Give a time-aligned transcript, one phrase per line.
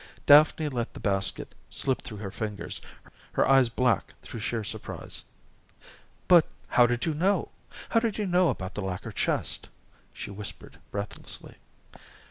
[0.25, 2.81] Daphne let the basket slip through her fingers,
[3.33, 5.23] her eyes black through sheer surprise.
[6.27, 7.49] "But how did you know
[7.89, 9.69] how did you know about the lacquer chest?"
[10.11, 11.53] she whispered breathlessly.